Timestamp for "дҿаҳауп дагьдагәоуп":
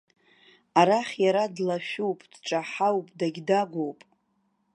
2.33-3.99